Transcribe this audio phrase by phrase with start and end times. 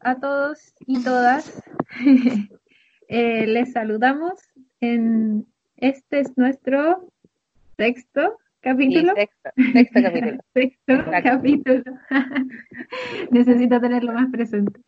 [0.00, 1.62] A todos y todas.
[3.10, 4.38] Eh, les saludamos
[4.82, 5.46] en
[5.78, 7.10] este es nuestro
[7.78, 9.14] sexto capítulo.
[9.14, 9.50] sexto,
[10.02, 10.38] capítulo.
[10.54, 11.82] sexto capítulo.
[13.30, 14.78] Necesito tenerlo más presente.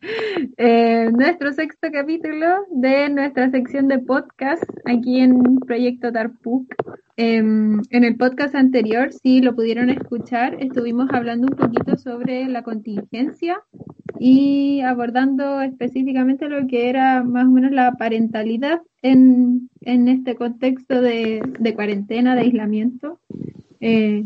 [0.57, 6.67] Eh, nuestro sexto capítulo de nuestra sección de podcast aquí en Proyecto Tarpuk.
[7.23, 12.63] Em, en el podcast anterior, si lo pudieron escuchar, estuvimos hablando un poquito sobre la
[12.63, 13.61] contingencia
[14.17, 20.99] y abordando específicamente lo que era más o menos la parentalidad en, en este contexto
[20.99, 23.19] de, de, cuarentena, de aislamiento.
[23.81, 24.25] Eh,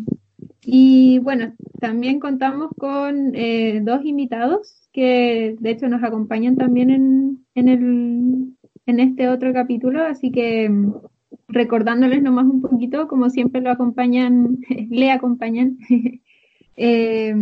[0.64, 7.46] y bueno, también contamos con eh, dos invitados que de hecho nos acompañan también en,
[7.56, 10.72] en, el, en este otro capítulo, así que
[11.48, 14.58] recordándoles nomás un poquito, como siempre lo acompañan,
[14.90, 15.78] le acompañan
[16.78, 17.36] eh,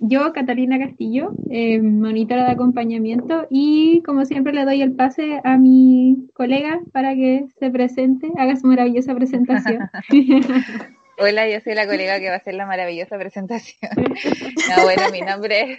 [0.00, 5.56] yo, Catalina Castillo, eh, monitora de acompañamiento y como siempre le doy el pase a
[5.56, 9.88] mi colega para que se presente, haga su maravillosa presentación.
[11.16, 13.90] Hola, yo soy la colega que va a hacer la maravillosa presentación.
[14.68, 15.78] No, bueno, mi nombre,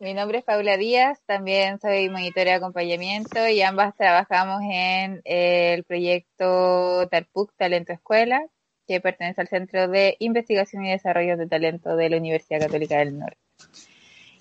[0.00, 5.84] mi nombre es Paula Díaz, también soy monitora de acompañamiento y ambas trabajamos en el
[5.84, 8.42] proyecto Tarpuc Talento Escuela,
[8.88, 13.18] que pertenece al Centro de Investigación y Desarrollo de Talento de la Universidad Católica del
[13.18, 13.38] Norte.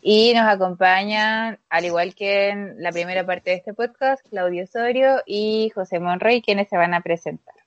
[0.02, 5.22] Y nos acompañan, al igual que en la primera parte de este podcast, Claudio Osorio
[5.26, 7.63] y José Monroy, quienes se van a presentar.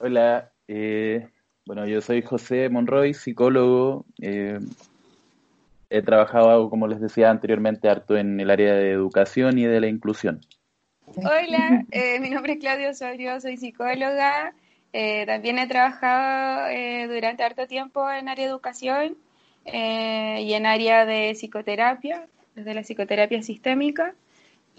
[0.00, 1.28] Hola, eh,
[1.66, 4.06] bueno, yo soy José Monroy, psicólogo.
[4.22, 4.60] Eh,
[5.90, 9.88] he trabajado, como les decía anteriormente, harto en el área de educación y de la
[9.88, 10.40] inclusión.
[11.16, 14.54] Hola, eh, mi nombre es Claudio Osorio, soy psicóloga.
[14.92, 16.68] Eh, también he trabajado
[17.12, 19.16] durante harto tiempo en área de educación
[19.64, 24.14] y en área de psicoterapia, desde la psicoterapia sistémica.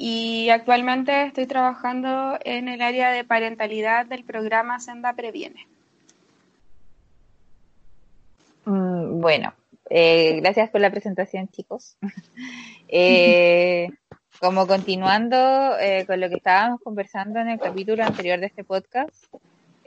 [0.02, 5.68] Y actualmente estoy trabajando en el área de parentalidad del programa Senda Previene.
[8.64, 9.54] Mm, bueno,
[9.90, 11.98] gracias por la presentación, chicos.
[12.92, 13.88] Eh,
[14.40, 19.26] como continuando eh, con lo que estábamos conversando en el capítulo anterior de este podcast,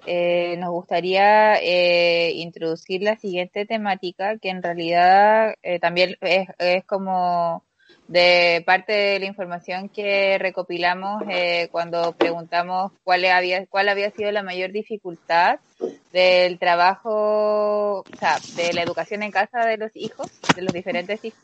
[0.06, 7.64] eh, nos gustaría eh, introducir la siguiente temática que en realidad también es, es, como
[8.08, 11.22] de parte de la información que recopilamos
[11.70, 15.60] cuando preguntamos cuál había, cuál había sido la mayor dificultad
[16.12, 21.24] del trabajo, o sea, de la educación en casa de los hijos, de los diferentes
[21.24, 21.40] hijos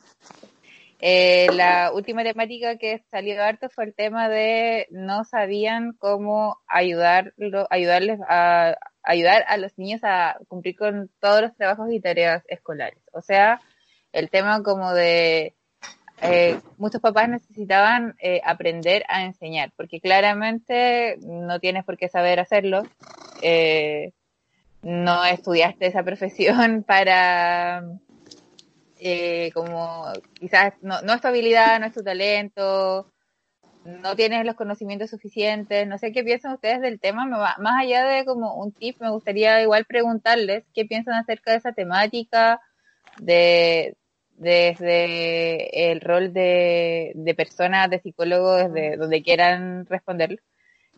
[1.00, 7.68] eh, la última temática que salió harto fue el tema de no sabían cómo ayudarlo,
[7.70, 12.98] ayudarles a ayudar a los niños a cumplir con todos los trabajos y tareas escolares.
[13.12, 13.60] O sea,
[14.12, 15.54] el tema como de
[16.22, 22.40] eh, muchos papás necesitaban eh, aprender a enseñar, porque claramente no tienes por qué saber
[22.40, 22.82] hacerlo.
[24.82, 27.82] no estudiaste esa profesión para
[29.00, 30.06] eh, como
[30.38, 33.12] quizás no, no es tu habilidad, no es tu talento,
[33.84, 38.24] no tienes los conocimientos suficientes, no sé qué piensan ustedes del tema, más allá de
[38.24, 42.60] como un tip, me gustaría igual preguntarles qué piensan acerca de esa temática,
[43.18, 43.96] de
[44.38, 50.40] desde el rol de, de personas, de psicólogos, desde donde quieran responder,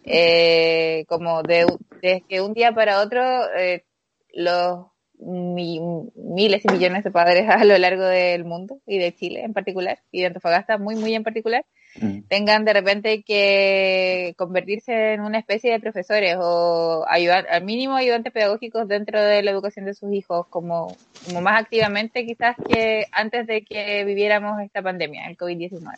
[0.04, 1.66] eh, como de,
[2.02, 3.22] de, que un día para otro
[3.56, 3.84] eh,
[4.32, 4.86] los
[5.18, 9.98] miles y millones de padres a lo largo del mundo y de Chile en particular
[10.10, 11.66] y de Antofagasta muy muy en particular
[12.00, 12.20] mm.
[12.28, 18.32] tengan de repente que convertirse en una especie de profesores o ayudar, al mínimo ayudantes
[18.32, 20.96] pedagógicos dentro de la educación de sus hijos, como,
[21.26, 25.96] como más activamente quizás que antes de que viviéramos esta pandemia, el COVID-19.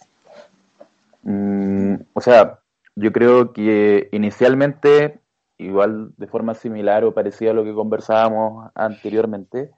[1.23, 2.59] Mm, o sea,
[2.95, 5.19] yo creo que inicialmente,
[5.59, 9.71] igual de forma similar o parecida a lo que conversábamos anteriormente,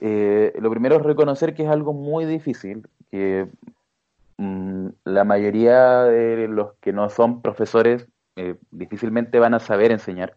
[0.00, 3.48] eh, lo primero es reconocer que es algo muy difícil, que
[4.38, 8.06] mm, la mayoría de los que no son profesores
[8.36, 10.36] eh, difícilmente van a saber enseñar.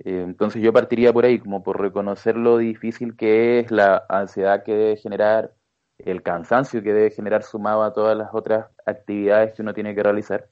[0.00, 4.62] Eh, entonces yo partiría por ahí, como por reconocer lo difícil que es, la ansiedad
[4.64, 5.54] que debe generar,
[5.98, 10.02] el cansancio que debe generar sumado a todas las otras actividades que uno tiene que
[10.02, 10.48] realizar.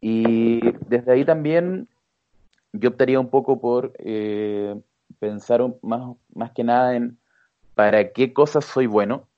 [0.00, 1.88] Y desde ahí también
[2.72, 3.92] yo optaría un poco por
[5.18, 7.18] pensar más, más que nada en
[7.74, 9.28] para qué cosas soy bueno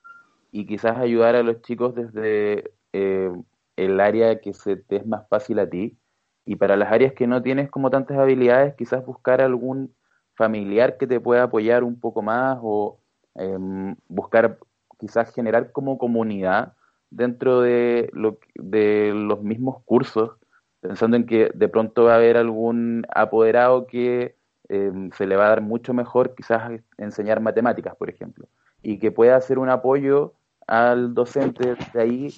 [0.54, 3.32] y quizás ayudar a los chicos desde eh,
[3.76, 5.98] el área que se te es más fácil a ti.
[6.46, 9.94] Y para las áreas que no tienes como tantas habilidades quizás buscar algún
[10.34, 12.98] familiar que te pueda apoyar un poco más o
[13.34, 14.58] em, buscar
[14.98, 16.74] quizás generar como comunidad
[17.10, 20.32] dentro de, lo, de los mismos cursos
[20.80, 24.36] pensando en que de pronto va a haber algún apoderado que
[24.68, 28.48] Em, se le va a dar mucho mejor quizás enseñar matemáticas, por ejemplo,
[28.82, 30.32] y que pueda hacer un apoyo
[30.66, 32.34] al docente de ahí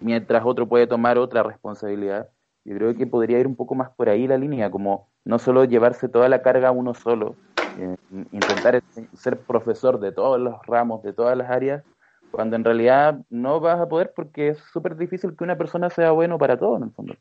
[0.00, 2.28] mientras otro puede tomar otra responsabilidad.
[2.64, 5.64] Yo creo que podría ir un poco más por ahí la línea, como no solo
[5.64, 7.36] llevarse toda la carga uno solo,
[7.78, 7.96] eh,
[8.30, 8.82] intentar
[9.14, 11.82] ser profesor de todos los ramos, de todas las áreas,
[12.30, 16.12] cuando en realidad no vas a poder porque es súper difícil que una persona sea
[16.12, 17.14] bueno para todo en el fondo.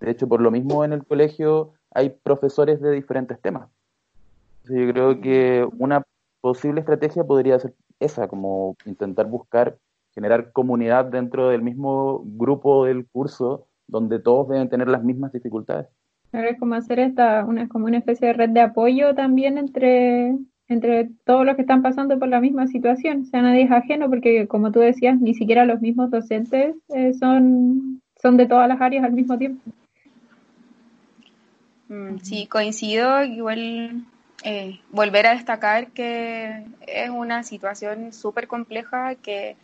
[0.00, 3.68] De hecho, por lo mismo en el colegio hay profesores de diferentes temas.
[4.64, 6.02] Yo creo que una
[6.40, 9.76] posible estrategia podría ser esa, como intentar buscar
[10.18, 15.86] generar comunidad dentro del mismo grupo del curso donde todos deben tener las mismas dificultades.
[16.32, 20.36] es como hacer esta, una, como una especie de red de apoyo también entre,
[20.66, 23.22] entre todos los que están pasando por la misma situación.
[23.22, 27.14] O sea, nadie es ajeno porque, como tú decías, ni siquiera los mismos docentes eh,
[27.14, 29.62] son, son de todas las áreas al mismo tiempo.
[31.88, 33.22] Mm, sí, coincido.
[33.22, 34.04] Igual
[34.42, 39.56] eh, volver a destacar que es una situación súper compleja que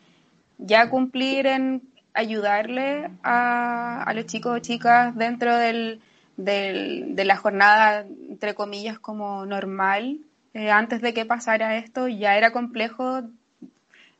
[0.59, 1.83] ya cumplir en
[2.15, 6.01] ayudarle a, los chicos o chicas dentro del,
[6.37, 10.21] de la jornada, entre comillas, como normal,
[10.55, 13.23] eh, antes de que pasara esto, ya era complejo,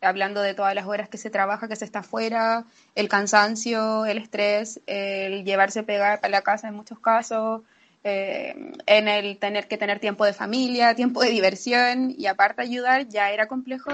[0.01, 2.65] hablando de todas las horas que se trabaja, que se está afuera,
[2.97, 7.63] el cansancio, el estrés, el llevarse pegar para la casa en muchos casos,
[8.03, 13.09] eh, en el tener que tener tiempo de familia, tiempo de diversión y aparte ayudar
[13.09, 13.91] ya era complejo,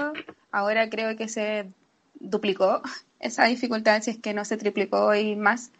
[0.51, 1.69] ahora creo que se
[2.21, 2.81] duplicó
[3.19, 5.71] esa dificultad, si es que no se triplicó y más.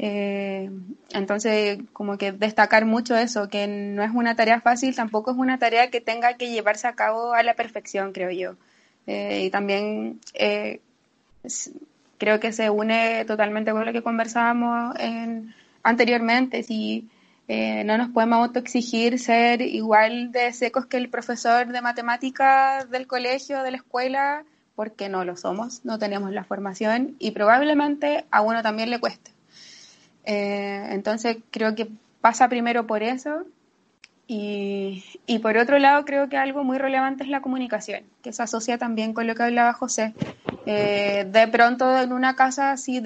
[0.00, 0.70] Eh,
[1.10, 5.58] entonces, como que destacar mucho eso, que no es una tarea fácil, tampoco es una
[5.58, 8.54] tarea que tenga que llevarse a cabo a la perfección, creo yo.
[9.06, 10.20] Eh, y también
[12.18, 17.08] creo que se une totalmente con lo que conversábamos en, anteriormente, si
[17.48, 23.06] eh, no nos podemos autoexigir ser igual de secos que el profesor de matemáticas del
[23.06, 24.44] colegio, de la escuela,
[24.78, 29.32] porque no lo somos, no tenemos la formación y probablemente a uno también le cueste.
[30.22, 31.88] Eh, entonces creo que
[32.20, 33.44] pasa primero por eso
[34.28, 38.40] y, y, por otro lado creo que algo muy relevante es la comunicación, que se
[38.40, 40.14] asocia también con lo que hablaba José.
[40.64, 43.02] Eh, de pronto en una casa, si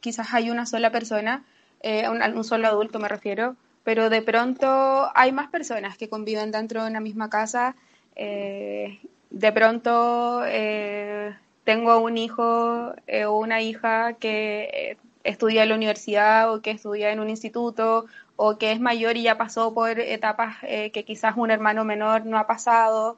[0.00, 1.44] quizás hay una sola persona,
[1.84, 6.82] un, un, solo adulto me refiero, pero de pronto hay más personas que conviven dentro
[6.82, 7.76] de una misma casa.
[8.16, 8.98] Eh,
[9.30, 16.52] de pronto eh, tengo un hijo eh, o una hija que estudia en la universidad
[16.52, 18.06] o que estudia en un instituto
[18.36, 22.38] o que es mayor y ya pasó por etapas que quizás un hermano menor no
[22.38, 23.16] ha pasado.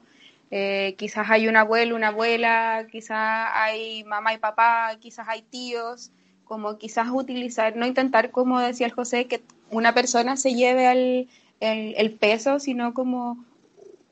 [0.49, 6.11] quizás hay un abuelo, una abuela, quizás hay mamá y papá, quizás hay tíos
[6.49, 11.27] como quizás utilizar, no intentar, como decía el José, que una persona se lleve al,
[11.59, 13.37] el, peso, sino como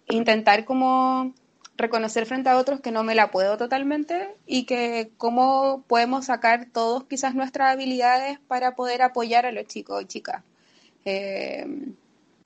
[0.07, 1.33] intentar como
[1.77, 6.67] reconocer frente a otros que no me la puedo totalmente y que cómo podemos sacar
[6.72, 10.43] todos quizás nuestras habilidades para poder apoyar a los chicos y chicas.
[11.05, 11.93] Eh,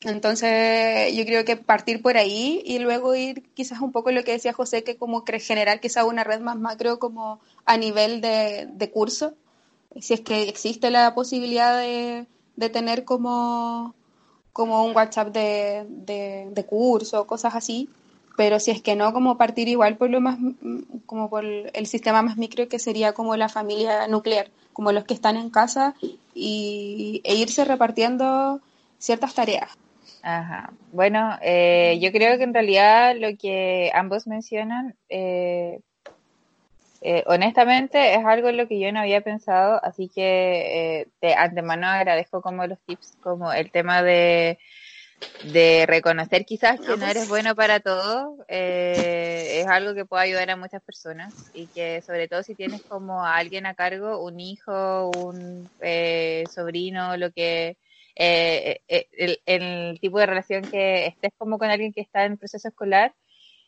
[0.04, 4.32] entonces yo creo que partir por ahí y luego ir quizás un poco lo que
[4.34, 8.90] decía José, que como generar quizás una red más macro como a nivel de, de
[8.90, 9.36] curso,
[10.00, 13.94] si es que existe la posibilidad de, de tener como,
[14.54, 17.90] como un WhatsApp de, de, curso, cosas así,
[18.38, 20.38] pero si es que no, como partir igual por lo más,
[21.06, 25.14] como por el sistema más micro que sería como la familia nuclear, como los que
[25.14, 25.96] están en casa
[26.34, 28.62] y, e irse repartiendo
[28.98, 29.70] ciertas tareas.
[30.24, 30.72] Ajá.
[30.92, 35.80] Bueno, eh, yo creo que en realidad lo que ambos mencionan, eh,
[37.02, 41.88] eh, honestamente, es algo en lo que yo no había pensado, así que de antemano
[41.88, 44.60] agradezco como los tips, como el tema de
[45.42, 50.52] de reconocer quizás que no eres bueno para todo, eh, es algo que puede ayudar
[50.52, 54.40] a muchas personas y que sobre todo si tienes como a alguien a cargo, un
[54.40, 57.78] hijo, un eh, sobrino, lo que
[58.16, 62.68] eh, el, el, tipo de relación que estés como con alguien que está en proceso
[62.68, 63.16] escolar,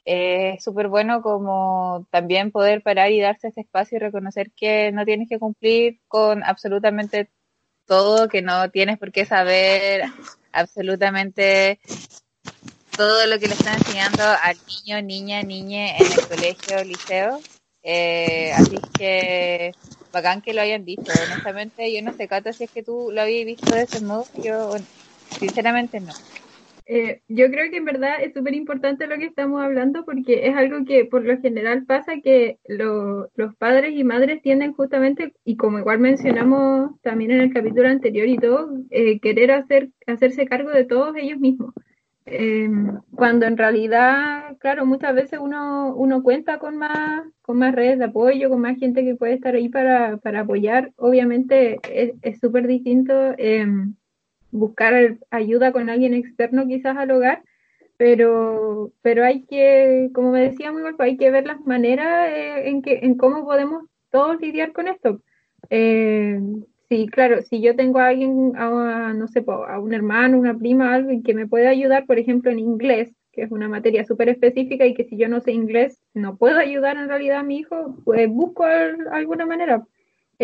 [0.06, 5.06] es súper bueno como también poder parar y darse ese espacio y reconocer que no
[5.06, 7.30] tienes que cumplir con absolutamente
[7.88, 10.04] todo, que no tienes por qué saber
[10.54, 11.80] absolutamente
[12.96, 17.42] todo lo que le están enseñando al niño, niña, niñe en el colegio, liceo.
[17.82, 19.72] Eh, así que
[20.12, 21.12] bacán que lo hayan dicho.
[21.28, 24.26] Honestamente, yo no sé, Cata, si es que tú lo habías visto de ese modo.
[24.44, 24.76] Yo,
[25.40, 26.14] sinceramente, no.
[26.86, 30.56] Eh, yo creo que en verdad es súper importante lo que estamos hablando porque es
[30.56, 35.80] algo que por lo general pasa que los padres y madres tienden justamente, y como
[35.80, 40.86] igual mencionamos también en el capítulo anterior y todo, eh, querer hacer, hacerse cargo de
[40.86, 41.74] todos ellos mismos.
[42.26, 42.70] Eh,
[43.16, 48.06] cuando en realidad, claro, muchas veces uno, uno cuenta con más, con más redes de
[48.06, 50.92] apoyo, con más gente que puede estar ahí para, para apoyar.
[50.96, 51.80] Obviamente
[52.22, 53.14] es súper distinto
[54.54, 57.44] buscar ayuda con alguien externo quizás al hogar,
[57.98, 62.70] pero, pero hay que, como me decía muy bien, hay que ver las maneras eh,
[62.70, 65.22] en, que, en cómo podemos todos lidiar con esto.
[65.70, 66.40] Eh,
[66.90, 70.94] sí, claro, si yo tengo a alguien, a, no sé, a un hermano, una prima,
[70.94, 74.86] alguien que me pueda ayudar, por ejemplo, en inglés, que es una materia súper específica
[74.86, 77.98] y que si yo no sé inglés no puedo ayudar en realidad a mi hijo,
[78.06, 78.66] pues busco
[79.12, 79.84] alguna manera.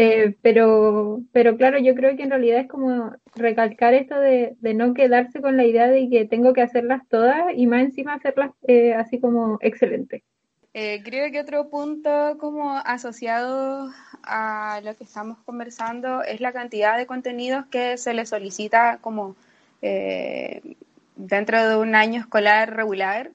[0.01, 4.93] Eh, pero, pero claro, yo creo que en realidad es como recalcar esto de, no
[4.93, 8.93] quedarse con la idea de que tengo que hacerlas todas y más encima hacerlas eh,
[8.93, 10.23] así como excelente.
[10.73, 13.89] Eh, creo que otro punto como asociado
[14.23, 19.35] a lo que estamos conversando es la cantidad de contenidos que se le solicita como
[21.17, 23.31] dentro de un año escolar regular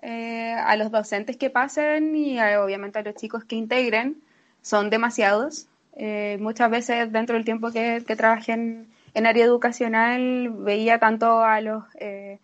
[0.00, 4.16] a los docentes que pasen y obviamente a los chicos que integren.
[4.62, 8.86] Son demasiados, eh, muchas veces dentro del tiempo que, trabajé en,
[9.26, 12.38] área educacional veía tanto a los eh,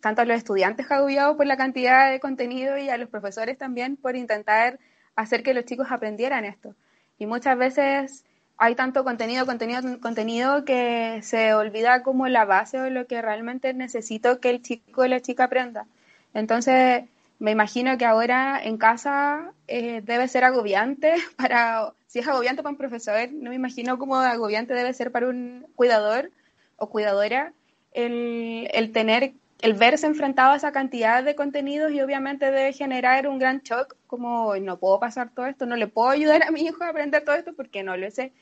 [0.00, 3.96] tanto a los estudiantes agobiados por la cantidad de contenido y a los profesores también
[3.96, 4.78] por intentar
[5.16, 6.74] hacer que los chicos aprendieran esto.
[7.18, 8.24] Y muchas veces
[8.58, 13.72] hay tanto contenido, contenido, contenido que se olvida como la base o lo que realmente
[13.72, 15.86] necesito que el chico o la chica aprenda.
[16.34, 17.04] Entonces,
[17.38, 22.72] me imagino que ahora en casa eh, debe ser agobiante para si es agobiante para
[22.72, 26.32] un profesor, no me imagino cómo agobiante debe ser para un cuidador
[26.76, 27.52] o cuidadora
[27.92, 33.28] el, el tener, el verse enfrentado a esa cantidad de contenidos y obviamente debe generar
[33.28, 36.62] un gran shock, como no puedo pasar todo esto, no le puedo ayudar a mi
[36.62, 38.32] hijo a aprender todo esto porque no lo sé.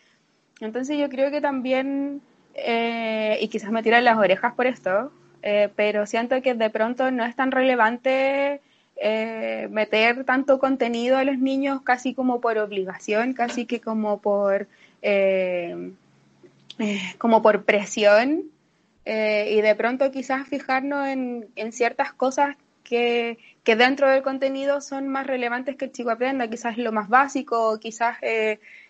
[0.61, 2.23] Entonces yo creo que también,
[2.55, 7.11] eh, y quizás me tiran las orejas por esto, eh, pero siento que de pronto
[7.11, 8.63] no es tan relevante
[9.01, 14.67] eh, meter tanto contenido a los niños casi como por obligación, casi que como por,
[15.03, 15.93] eh,
[16.81, 18.51] eh, como por presión
[19.07, 25.27] y de pronto quizás fijarnos en, ciertas cosas que, que, dentro del contenido son más
[25.27, 28.19] relevantes que el chico aprenda, quizás lo más básico, quizás,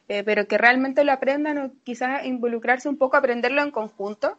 [0.08, 4.36] pero que realmente lo aprendan o quizás involucrarse un poco, aprenderlo en conjunto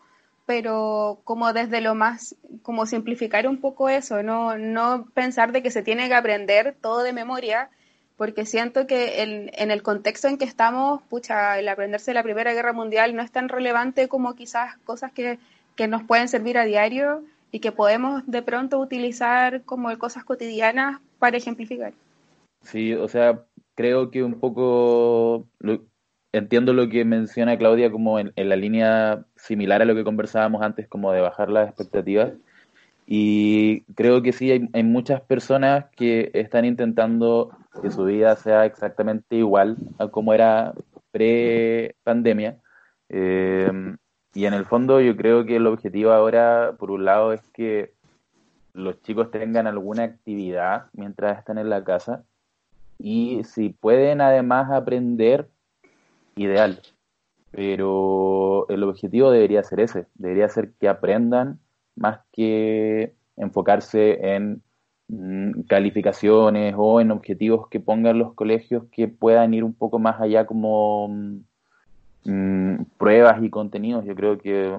[0.49, 5.69] pero como desde lo más, como simplificar un poco eso, no, no pensar de que
[5.69, 7.69] se tiene que aprender todo de memoria,
[8.17, 12.51] porque siento que en, en el contexto en que estamos, pucha, el aprenderse la Primera
[12.51, 15.37] Guerra Mundial no es tan relevante como quizás cosas que,
[15.75, 20.99] que nos pueden servir a diario y que podemos de pronto utilizar como cosas cotidianas
[21.19, 21.93] para ejemplificar.
[22.63, 25.45] Sí, o sea, creo que un poco
[26.31, 30.88] entiendo lo que menciona Claudia como en, la línea similar a lo que conversábamos antes,
[30.88, 32.33] como de bajar las expectativas.
[33.05, 37.50] Y creo que sí, hay, muchas personas que están intentando
[37.81, 40.74] que su vida sea exactamente igual a como era
[41.12, 42.57] pre-pandemia.
[43.09, 43.95] Eh,
[44.36, 47.93] y en el fondo yo creo que el objetivo ahora, por un lado, es que
[48.74, 52.24] los chicos tengan alguna actividad mientras están en la casa
[53.00, 55.48] y si pueden además aprender
[56.39, 56.81] ideal.
[57.51, 61.60] Pero el objetivo debería ser ese, debería ser que aprendan
[61.96, 64.62] más que enfocarse en
[65.08, 70.22] mm, calificaciones o en objetivos que pongan los colegios que puedan ir un poco más
[70.22, 71.08] allá como
[72.24, 74.05] mm, pruebas y contenidos.
[74.05, 74.77] Yo creo que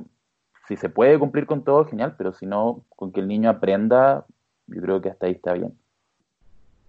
[0.69, 4.25] si se puede cumplir con todo, genial, pero si no, con que el niño aprenda,
[4.69, 5.77] yo creo que hasta ahí está bien.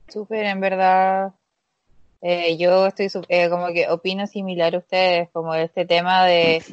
[0.07, 1.33] Súper, en verdad,
[2.21, 6.63] eh, yo estoy eh, como que opino similar a ustedes, como este tema de,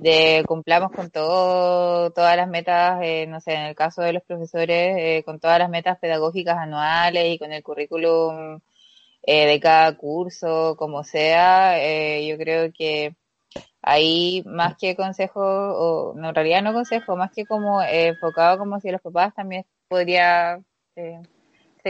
[0.00, 4.22] de cumplamos con todo, todas las metas, eh, no sé, en el caso de los
[4.22, 8.60] profesores, con todas las metas pedagógicas anuales y con el currículum
[9.26, 11.76] de cada curso, como sea,
[12.20, 13.14] yo creo que
[13.82, 18.80] ahí más que consejo, o no, en realidad no consejo, más que como enfocado como
[18.80, 20.60] si los papás también podría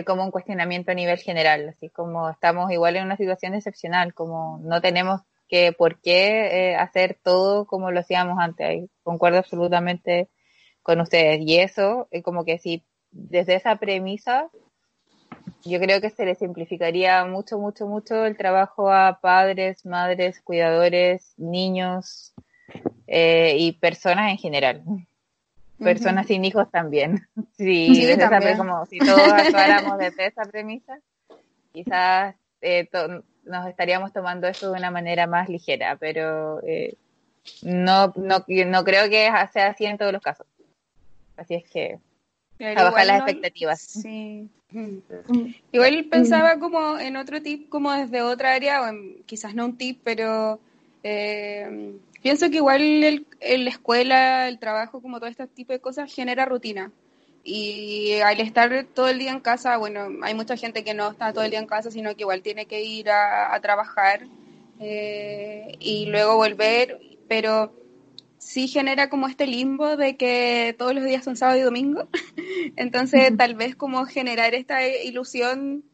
[0.04, 4.58] como un cuestionamiento a nivel general, así como estamos igual en una situación excepcional, como
[4.62, 8.88] no tenemos que por qué eh, hacer todo como lo hacíamos antes.
[9.02, 10.28] concuerdo absolutamente
[10.82, 11.40] con ustedes.
[11.40, 14.50] Y eso, eh, como que si desde esa premisa,
[15.64, 21.34] yo creo que se le simplificaría mucho, mucho, mucho el trabajo a padres, madres, cuidadores,
[21.38, 22.34] niños
[23.06, 24.84] eh, y personas en general
[25.78, 27.26] personas sin hijos también.
[27.56, 28.06] Sí,
[28.56, 30.98] como si todos actuáramos desde esa premisa,
[31.72, 32.88] quizás eh,
[33.44, 36.94] nos estaríamos tomando esto de una manera más ligera, pero eh,
[37.62, 40.46] no, no, no creo que sea así en todos los casos.
[41.36, 41.98] Así es que
[42.60, 43.80] a bajar las expectativas.
[43.80, 44.48] Sí.
[45.72, 48.94] Igual pensaba como en otro tip, como desde otra área, o
[49.26, 50.60] quizás no un tip, pero
[51.02, 56.12] eh, Pienso que igual el, la escuela, el trabajo, como todo este tipo de cosas,
[56.12, 56.90] genera rutina.
[57.44, 61.32] Y al estar todo el día en casa, bueno, hay mucha gente que no está
[61.32, 64.26] todo el día en casa, sino que igual tiene que ir a, trabajar
[64.80, 67.72] eh, y luego volver, pero
[68.38, 72.08] sí genera como este limbo de que todos los días son sábado y domingo.
[72.76, 75.84] Entonces, tal vez como generar esta ilusión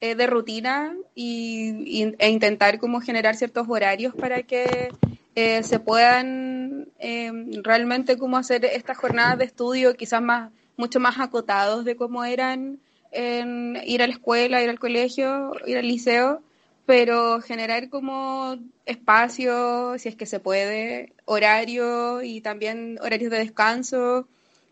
[0.00, 4.90] eh, de rutina y, e intentar como generar ciertos horarios para que
[5.34, 11.18] eh, se puedan eh, realmente como hacer estas jornadas de estudio quizás más mucho más
[11.18, 12.80] acotados de cómo eran
[13.12, 16.42] en ir a la escuela, ir al colegio, ir al liceo,
[16.86, 24.26] pero generar como espacio, si es que se puede, horario y también horarios de descanso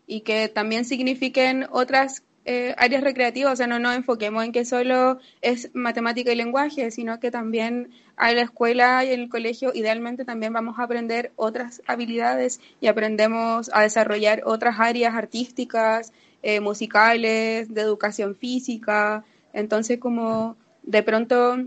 [0.07, 4.65] y que también signifiquen otras eh, áreas recreativas, o sea, no nos enfoquemos en que
[4.65, 9.71] solo es matemática y lenguaje, sino que también a la escuela y en el colegio
[9.73, 16.59] idealmente también vamos a aprender otras habilidades y aprendemos a desarrollar otras áreas artísticas, eh,
[16.59, 19.23] musicales, de educación física.
[19.53, 21.57] Entonces, como de pronto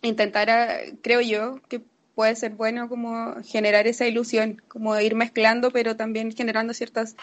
[0.00, 1.82] intentar, eh, creo yo, que
[2.14, 7.14] puede ser bueno como generar esa ilusión, como ir mezclando, pero también generando ciertas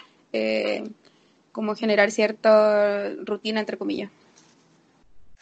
[1.52, 4.10] como generar cierta rutina, entre comillas.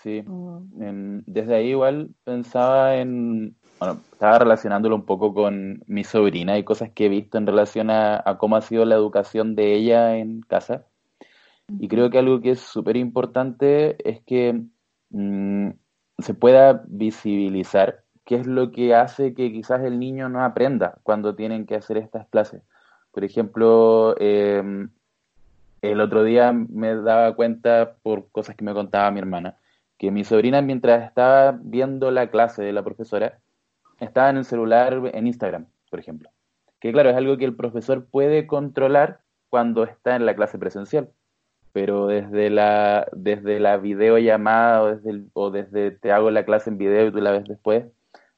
[0.02, 1.22] Sí, mm.
[1.26, 6.90] desde ahí igual pensaba en, bueno, estaba relacionándolo un poco con mi sobrina y cosas
[6.90, 10.86] que he visto en relación a, cómo ha sido la educación de ella en casa.
[11.78, 14.60] Y creo que algo que es súper importante es que
[15.10, 15.70] mm,
[16.18, 21.34] se pueda visibilizar qué es lo que hace que quizás el niño no aprenda cuando
[21.34, 22.62] tienen que hacer estas clases.
[23.12, 24.62] Por ejemplo, eh,
[25.82, 29.56] el otro día me daba cuenta por cosas que me contaba mi hermana,
[29.98, 33.38] que mi sobrina mientras estaba viendo la clase de la profesora,
[33.98, 36.30] estaba en el celular en Instagram, por ejemplo.
[36.80, 41.10] Que claro, es algo que el profesor puede controlar cuando está en la clase presencial,
[41.72, 46.78] pero desde la, desde la videollamada o desde, o desde te hago la clase en
[46.78, 47.84] video y tú la ves después,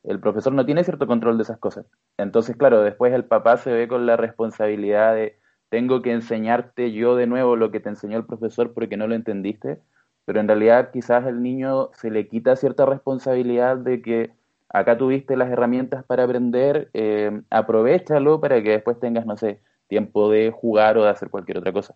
[0.02, 1.86] el profesor no tiene cierto control de esas cosas.
[2.16, 5.38] Entonces, claro, después el papá se ve con la responsabilidad de
[5.72, 9.14] tengo que enseñarte yo de nuevo lo que te enseñó el profesor porque no lo
[9.14, 9.78] entendiste,
[10.26, 14.32] pero en realidad quizás el niño se le quita cierta responsabilidad de que
[14.68, 20.30] acá tuviste las herramientas para aprender, eh, aprovechalo para que después tengas, no sé, tiempo
[20.30, 21.94] de jugar o de hacer cualquier otra cosa.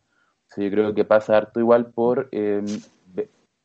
[0.57, 2.65] yo creo que pasa harto igual por eh,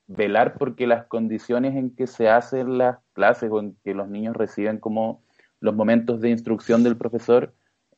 [0.08, 4.36] velar porque las condiciones en que se hacen las clases o en que los niños
[4.36, 5.22] reciben como
[5.62, 7.54] los momentos de instrucción del profesor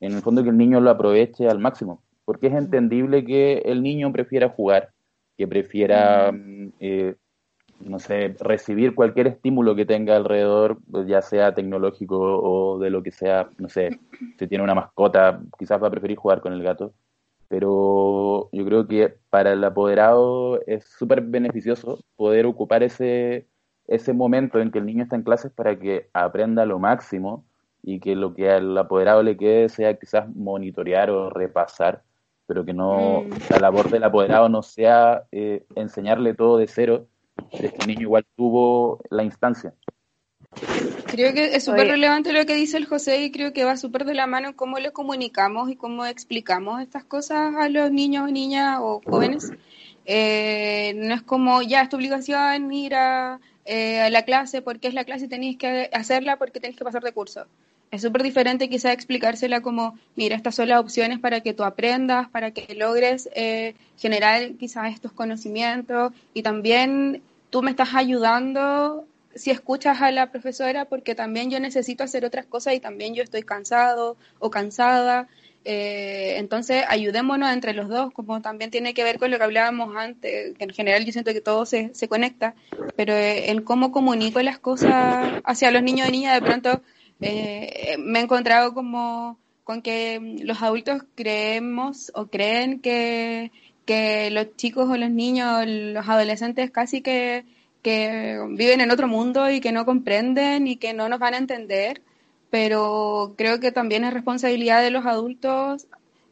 [0.06, 3.82] en el fondo que el niño lo aproveche al máximo, porque es entendible que el
[3.82, 4.90] niño prefiera jugar,
[5.38, 7.16] que prefiera, mm, eh,
[7.80, 13.02] no sé, recibir cualquier estímulo que tenga alrededor, pues, ya sea tecnológico o de lo
[13.02, 14.00] que sea, no sé,
[14.38, 16.94] si tiene una mascota, quizás va a preferir jugar con el gato,
[17.48, 23.48] pero yo creo que para el apoderado es súper beneficioso poder ocupar ese,
[23.88, 27.46] ese momento en que el niño está en clases para que aprenda lo máximo
[27.84, 32.02] y que lo que al apoderado le quede sea quizás monitorear o repasar
[32.46, 33.32] pero que no, Mm.
[33.50, 37.08] la labor del apoderado no sea eh, enseñarle todo de cero,
[37.52, 39.74] es que el niño igual tuvo la instancia.
[41.08, 44.06] Creo que es súper relevante lo que dice el José y creo que va súper
[44.06, 48.28] de la mano en cómo le comunicamos y cómo explicamos estas cosas a los niños
[48.28, 49.52] o niñas o jóvenes.
[50.06, 54.94] Eh, no es como, ya, es tu obligación ir a, eh, la clase porque es
[54.94, 57.46] la clase y tenéis que hacerla porque tenéis que pasar de curso.
[57.92, 62.28] Es súper diferente quizá explicársela como, mira, estas son las opciones para que tú aprendas,
[62.30, 67.22] para que logres eh, generar quizás estos conocimientos y también
[67.52, 72.46] tú me estás ayudando si escuchas a la profesora porque también yo necesito hacer otras
[72.46, 75.28] cosas y también yo estoy cansado o cansada.
[75.66, 79.96] Eh, entonces, ayudémonos entre los dos, como también tiene que ver con lo que hablábamos
[79.96, 82.56] antes, que en general yo siento que todo se, se conecta,
[82.98, 86.82] pero eh, en cómo comunico las cosas hacia los niños y niñas, de pronto
[87.22, 93.52] eh, me he encontrado como con que los adultos creemos o creen que,
[93.86, 97.46] que los chicos o los niños, los adolescentes casi que,
[97.82, 101.38] que viven en otro mundo y que no comprenden y que no nos van a
[101.38, 102.02] entender,
[102.54, 105.88] pero creo que también es responsabilidad de los adultos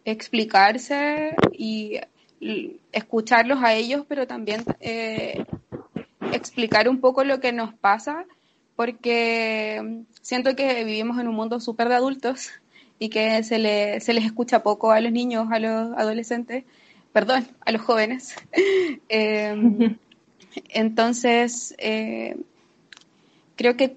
[0.05, 1.99] explicarse y
[2.91, 5.43] escucharlos a ellos, pero también eh,
[6.31, 8.27] explicar un poco lo que nos pasa,
[8.75, 12.51] porque siento que vivimos en un mundo súper de adultos
[12.99, 16.65] y que se, le, se les escucha poco a los niños, a los adolescentes,
[17.13, 18.35] perdón, a los jóvenes.
[19.09, 19.95] Eh,
[20.69, 22.37] entonces, eh,
[23.55, 23.95] creo que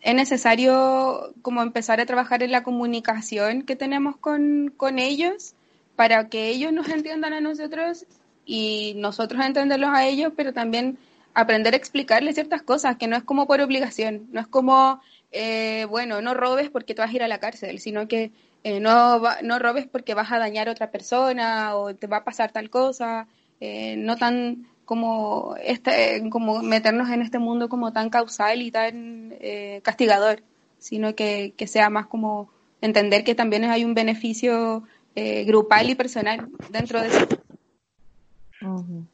[0.00, 5.54] es necesario como empezar a trabajar en la comunicación que tenemos con, con ellos
[5.96, 8.06] para que ellos nos entiendan a nosotros
[8.46, 10.98] y nosotros entenderlos a ellos, pero también
[11.34, 15.00] aprender a explicarles ciertas cosas, que no es como por obligación, no es como,
[15.32, 18.32] eh, bueno, no robes porque te vas a ir a la cárcel, sino que
[18.64, 22.24] eh, no, no robes porque vas a dañar a otra persona o te va a
[22.24, 23.28] pasar tal cosa,
[23.60, 29.34] eh, no tan como, este, como meternos en este mundo como tan causal y tan
[29.38, 30.40] eh, castigador,
[30.78, 32.48] sino que, que sea más como
[32.80, 37.26] entender que también hay un beneficio eh, grupal y personal dentro de eso.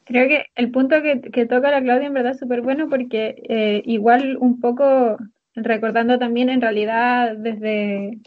[0.05, 3.43] Creo que el punto que, que toca la Claudia en verdad es súper bueno porque
[3.49, 5.17] eh, igual un poco
[5.55, 8.17] recordando también en realidad desde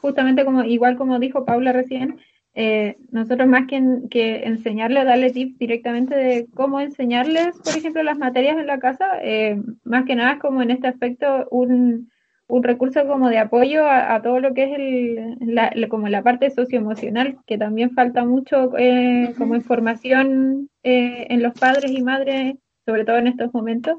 [0.00, 2.20] justamente como igual como dijo Paula recién,
[2.60, 7.74] eh, nosotros más que, en- que enseñarle o darle tips directamente de cómo enseñarles, por
[7.78, 11.46] ejemplo, las materias en la casa, eh, más que nada es como en este aspecto
[11.52, 12.10] un,
[12.48, 16.22] un recurso como de apoyo a, a todo lo que es el, la, como la
[16.22, 22.56] parte socioemocional, que también falta mucho eh, como información eh, en los padres y madres,
[22.86, 23.94] sobre todo en estos momentos,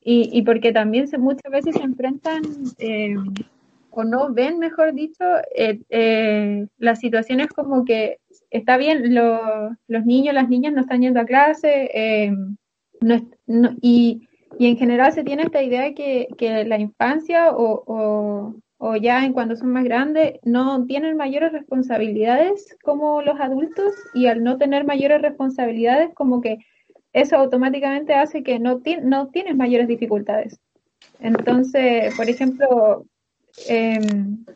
[0.00, 2.42] y, y porque también se, muchas veces se enfrentan
[2.78, 3.16] eh,
[3.94, 8.18] o no ven, mejor dicho, eh, eh, las situaciones como que
[8.50, 12.32] está bien, lo- los niños, las niñas no están yendo a clase, eh,
[13.80, 14.28] y,
[14.58, 18.96] y en general se tiene esta idea de que, que la infancia o, o, o
[18.96, 24.42] ya en cuando son más grandes no tienen mayores responsabilidades como los adultos y al
[24.42, 26.58] no tener mayores responsabilidades como que
[27.12, 30.58] eso automáticamente hace que no, ti- no tienes mayores dificultades.
[31.20, 33.04] Entonces, por ejemplo,
[33.68, 34.00] eh,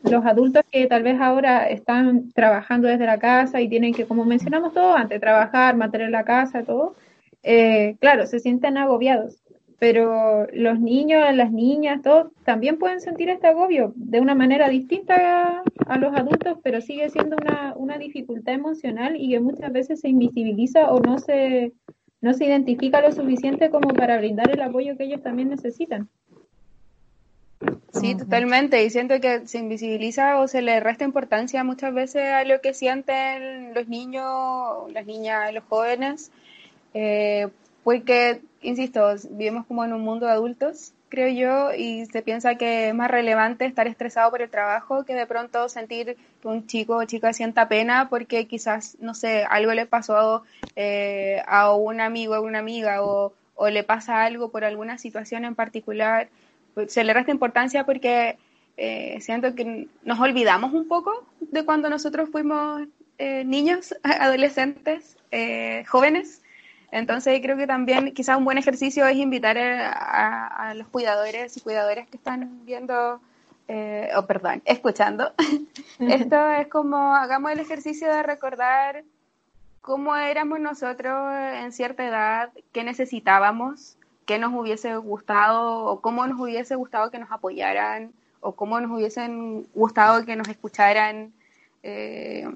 [0.03, 4.25] los adultos que tal vez ahora están trabajando desde la casa y tienen que, como
[4.25, 6.95] mencionamos todo antes, trabajar, mantener la casa, todo,
[7.43, 9.41] eh, claro, se sienten agobiados.
[9.79, 15.15] Pero los niños, las niñas, todos también pueden sentir este agobio de una manera distinta
[15.15, 20.01] a, a los adultos, pero sigue siendo una, una dificultad emocional y que muchas veces
[20.01, 21.71] se invisibiliza o no se,
[22.19, 26.09] no se identifica lo suficiente como para brindar el apoyo que ellos también necesitan.
[27.93, 28.83] Sí, totalmente.
[28.83, 32.73] Y siento que se invisibiliza o se le resta importancia muchas veces a lo que
[32.73, 36.31] sienten los niños, las niñas, los jóvenes,
[36.93, 37.47] eh,
[37.83, 42.89] porque, insisto, vivimos como en un mundo de adultos, creo yo, y se piensa que
[42.89, 46.97] es más relevante estar estresado por el trabajo que de pronto sentir que un chico
[46.97, 50.43] o chica sienta pena porque quizás, no sé, algo le pasó
[50.75, 55.45] eh, a un amigo o una amiga o, o le pasa algo por alguna situación
[55.45, 56.29] en particular
[56.87, 58.37] se le resta importancia porque
[58.77, 62.87] eh, siento que nos olvidamos un poco de cuando nosotros fuimos
[63.19, 66.41] eh, niños, adolescentes, eh, jóvenes.
[66.91, 72.07] Entonces creo que también quizás un buen ejercicio es invitar a, los cuidadores y cuidadoras
[72.07, 73.19] que están viendo,
[73.67, 75.33] eh, o perdón, escuchando.
[75.99, 79.03] Esto es como hagamos el ejercicio de recordar
[79.81, 81.13] cómo éramos nosotros
[81.55, 83.97] en cierta edad, qué necesitábamos,
[84.29, 88.11] qué nos hubiese gustado o cómo nos hubiese gustado que nos apoyaran
[88.41, 91.33] o cómo nos hubiesen gustado que nos escucharan.
[91.81, 92.47] Eh,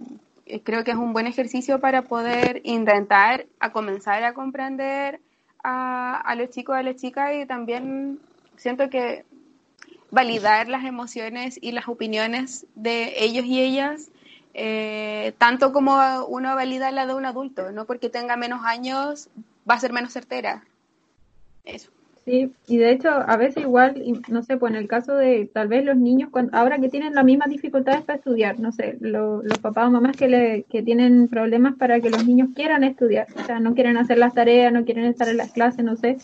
[0.63, 5.19] creo que es un buen ejercicio para poder intentar a comenzar a comprender
[5.63, 8.19] a, a los chicos, a las chicas y también
[8.55, 9.25] siento que
[10.11, 14.11] validar las emociones y las opiniones de ellos y ellas,
[14.53, 19.31] eh, tanto como uno valida la de un adulto, no porque tenga menos años
[19.67, 20.63] va a ser menos certera.
[21.63, 21.91] Eso.
[22.25, 25.67] Sí, y de hecho, a veces igual, no sé, pues en el caso de tal
[25.67, 29.59] vez los niños, cuando, ahora que tienen las mismas dificultades para estudiar, no sé, los
[29.59, 33.43] papás o mamás que, le, que tienen problemas para que los niños quieran estudiar, o
[33.43, 36.15] sea, no quieren hacer las tareas, no quieren estar en las clases, no sé,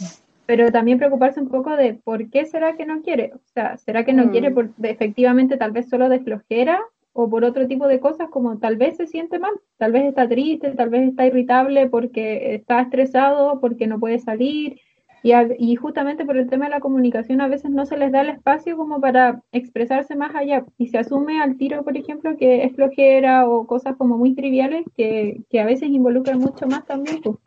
[0.46, 4.06] pero también preocuparse un poco de por qué será que no quiere, o sea, será
[4.06, 4.30] que no mm.
[4.30, 6.80] quiere por, efectivamente tal vez solo de flojera
[7.12, 10.30] o por otro tipo de cosas como tal vez se siente mal, tal vez está
[10.30, 14.80] triste, tal vez está irritable porque está estresado, porque no puede salir
[15.24, 18.30] y, justamente por el tema de la comunicación a veces no se les da el
[18.30, 22.76] espacio como para expresarse más allá y se asume al tiro, por ejemplo, que es
[22.76, 27.22] flojera o cosas como muy triviales que, a veces involucran mucho más también.
[27.22, 27.38] Pues.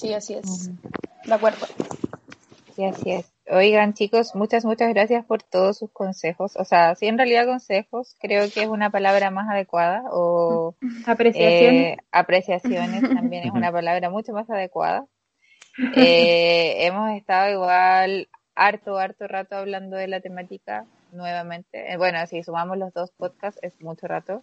[0.00, 0.70] Sí, así es.
[1.24, 1.66] De acuerdo.
[2.76, 3.32] Sí, así es.
[3.50, 6.54] Oigan, chicos, muchas, muchas gracias por todos sus consejos.
[6.56, 10.74] O sea, sí, en realidad consejos creo que es una palabra más adecuada o...
[11.06, 11.94] Apreciaciones.
[11.94, 15.06] Eh, apreciaciones también es una palabra mucho más adecuada.
[15.96, 21.92] Eh, hemos estado igual harto, harto rato hablando de la temática nuevamente.
[21.92, 24.42] Eh, bueno, si sumamos los dos podcasts es mucho rato.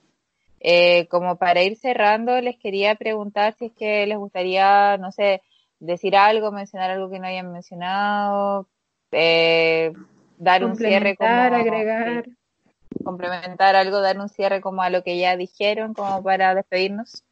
[0.61, 5.41] Eh, como para ir cerrando, les quería preguntar si es que les gustaría, no sé,
[5.79, 8.67] decir algo, mencionar algo que no hayan mencionado,
[9.11, 11.29] dar un cierre como...
[11.29, 12.25] agregar.
[13.03, 17.23] complementar algo, dar un cierre como a lo que ya dijeron, como para despedirnos.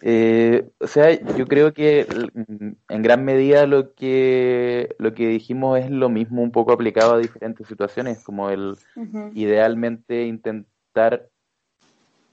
[0.00, 2.06] Eh, o sea, yo creo que
[2.88, 7.18] en gran medida lo que, lo que dijimos es lo mismo un poco aplicado a
[7.18, 8.76] diferentes situaciones, como el
[9.34, 11.28] idealmente intentar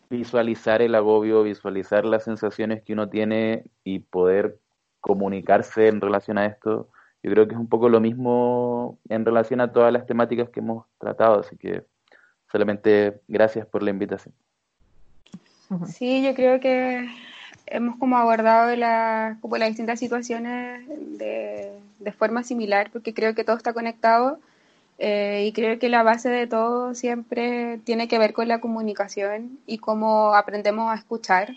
[0.10, 4.58] visualizar el agobio, visualizar las sensaciones que uno tiene y poder
[5.00, 6.90] comunicarse en relación a esto.
[7.22, 10.62] Yo creo que es un poco lo mismo en relación a todas las temáticas que
[10.62, 11.84] hemos tratado, así que
[12.52, 14.34] solamente gracias por la invitación.
[15.86, 17.08] Sí, yo creo que
[17.70, 18.76] hemos como abordado
[19.42, 24.40] como las distintas situaciones de, de, forma similar, porque creo que todo está conectado
[24.98, 29.60] eh, y creo que la base de todo siempre tiene que ver con la comunicación
[29.66, 31.56] y cómo aprendemos a escuchar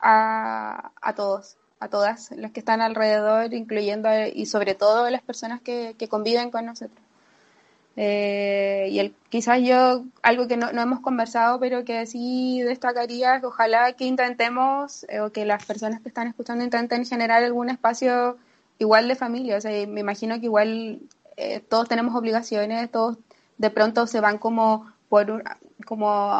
[0.00, 5.60] a, a todos, a todas las que están alrededor, incluyendo y sobre todo las personas
[5.60, 7.09] que, que conviven con nosotros.
[7.96, 13.40] Eh, y el, quizás yo, algo que no, no, hemos conversado, pero que sí destacaría,
[13.40, 17.68] que ojalá que intentemos, eh, o que las personas que están escuchando intenten generar algún
[17.70, 18.38] espacio
[18.78, 19.56] igual de familia.
[19.56, 21.00] O sea, me imagino que igual
[21.36, 23.18] eh, todos tenemos obligaciones, todos
[23.58, 25.42] de pronto se van como, por,
[25.84, 26.32] como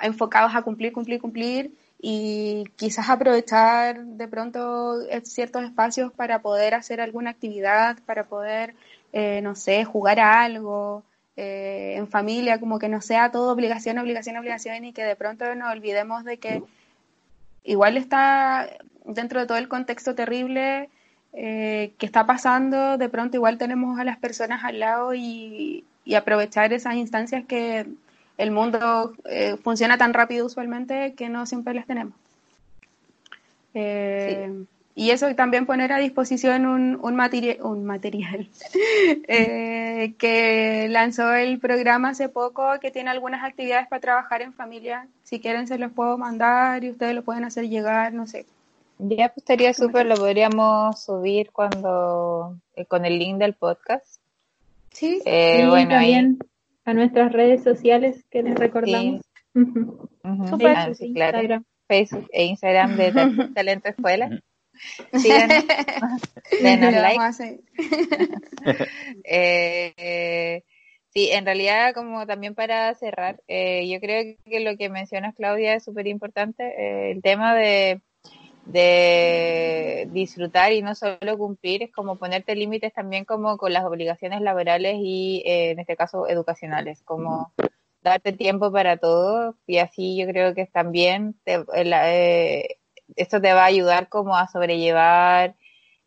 [0.00, 7.00] enfocados a cumplir, cumplir, cumplir, y quizás aprovechar de pronto ciertos espacios para poder hacer
[7.00, 8.76] alguna actividad, para poder,
[9.12, 11.04] no sé, jugar a algo,
[11.40, 15.54] eh, en familia, como que no sea todo obligación, obligación, obligación y que de pronto
[15.54, 16.64] nos olvidemos de que
[17.62, 18.68] igual está
[19.04, 20.90] dentro de todo el contexto terrible
[21.34, 25.84] eh, que está pasando, de pronto igual tenemos a las personas al lado y,
[26.16, 27.86] aprovechar esas instancias que
[28.36, 32.14] el mundo eh, funciona tan rápido usualmente que no siempre las tenemos.
[34.98, 37.20] Y eso también poner a disposición un, un,
[37.62, 38.48] un material
[39.28, 45.06] eh, que lanzó el programa hace poco, que tiene algunas actividades para trabajar en familia.
[45.22, 48.44] Si quieren se los puedo mandar y ustedes lo pueden hacer llegar, no sé.
[48.98, 54.20] Ya pues estaría súper, lo podríamos subir cuando eh, con el link del podcast.
[54.90, 56.38] Sí, eh, bueno, también
[56.84, 59.22] a nuestras redes sociales que les recordamos.
[59.54, 61.12] Sí.
[61.14, 61.62] claro.
[61.86, 63.12] Facebook e Instagram de
[63.54, 64.28] Talento Escuela.
[66.60, 67.60] Denos like.
[69.24, 70.64] eh,
[71.10, 75.74] sí, en realidad, como también para cerrar, eh, yo creo que lo que mencionas, Claudia,
[75.74, 76.64] es súper importante.
[76.64, 78.00] Eh, el tema de,
[78.66, 84.40] de disfrutar y no solo cumplir, es como ponerte límites también como con las obligaciones
[84.40, 87.52] laborales y, eh, en este caso, educacionales, como
[88.02, 92.77] darte tiempo para todo y así yo creo que también te, eh,
[93.16, 95.54] esto te va a ayudar como a sobrellevar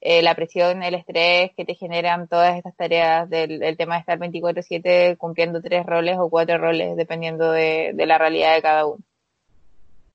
[0.04, 4.18] eh, la presión, el estrés que te generan todas estas tareas del tema de estar
[4.18, 9.04] 24/7 cumpliendo tres roles o cuatro roles, dependiendo de, la realidad de cada uno.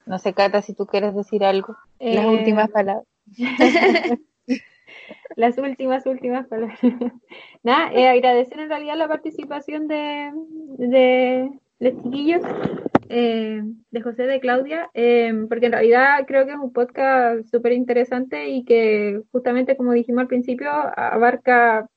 [0.05, 1.77] No sé, Cata, si tú quieres decir algo.
[2.01, 3.07] Las eh, últimas palabras.
[5.37, 6.79] Las últimas, últimas palabras.
[7.63, 10.33] Nada, eh, agradecer en realidad la participación de,
[10.79, 12.43] de, los chiquillos
[13.09, 17.73] eh, de José de Claudia, eh, porque en realidad creo que es un podcast súper
[17.73, 21.89] interesante y que justamente como dijimos al principio abarca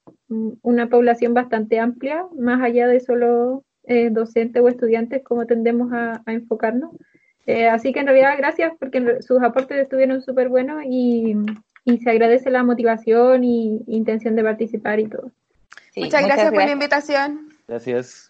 [0.62, 6.22] una población bastante amplia, más allá de solo eh, docentes o estudiantes como tendemos a,
[6.28, 6.92] enfocarnos.
[7.72, 11.36] así que en realidad gracias porque sus aportes estuvieron súper buenos y,
[11.86, 15.32] y, se agradece la motivación y intención de participar y todo.
[15.96, 17.50] muchas, gracias por la invitación.
[17.68, 18.29] Gracias.